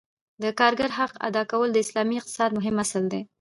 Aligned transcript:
د 0.43 0.45
کارګر 0.59 0.89
حق 0.99 1.13
ادا 1.27 1.43
کول 1.51 1.69
د 1.73 1.77
اسلامي 1.85 2.15
اقتصاد 2.19 2.49
مهم 2.57 2.75
اصل 2.83 3.03
دی. 3.11 3.21